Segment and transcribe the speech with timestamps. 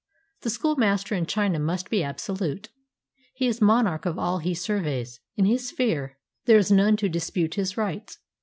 [0.41, 2.69] The schoolmaster in China must be absolute.
[3.35, 7.53] He is monarch of all he surveys; in his sphere there is none to dispute
[7.53, 8.17] his rights.